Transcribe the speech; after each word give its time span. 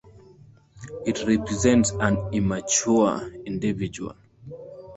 It 1.05 1.23
represents 1.27 1.91
an 1.91 2.17
immature 2.33 3.31
individual. 3.45 4.15